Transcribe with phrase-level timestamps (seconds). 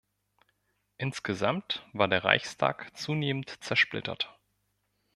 [0.97, 4.35] Insgesamt war der Reichstag zunehmend zersplittert.